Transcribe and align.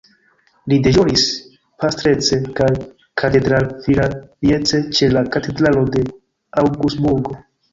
Li 0.71 0.77
deĵoris 0.85 1.25
pastrece 1.83 2.39
kaj 2.61 2.69
katedralvikariece 3.23 4.83
ĉe 4.97 5.11
la 5.15 5.25
Katedralo 5.37 5.85
de 5.99 6.05
Aŭgsburgo. 6.65 7.39